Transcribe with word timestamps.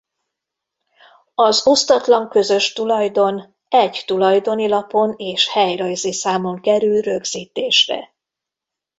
Az 1.35 1.67
osztatlan 1.67 2.29
közös 2.29 2.73
tulajdon 2.73 3.55
egy 3.67 4.03
tulajdoni 4.05 4.67
lapon 4.67 5.13
és 5.17 5.49
helyrajzi 5.49 6.13
számon 6.13 6.61
kerül 6.61 7.01
rögzítésre. 7.01 8.13